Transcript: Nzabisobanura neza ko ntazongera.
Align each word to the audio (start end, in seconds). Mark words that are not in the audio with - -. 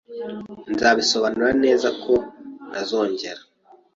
Nzabisobanura 0.71 1.51
neza 1.63 1.87
ko 2.03 2.13
ntazongera. 2.69 3.41